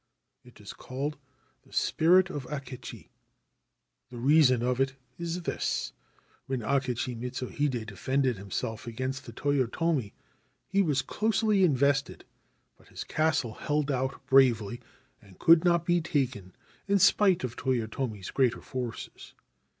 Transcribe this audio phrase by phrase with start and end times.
[0.43, 1.19] It is called
[1.61, 3.09] the spirit of Akechi.
[4.09, 5.93] 'The reason of it is this.
[6.47, 10.13] When Akechi Mitsuhide defended himself against the Toyotomi,
[10.67, 12.25] he was closely invested;
[12.79, 14.81] but his castle held out bravely,
[15.21, 16.53] and could not be taken
[16.87, 19.35] in spite of Toyotomi's greater forces.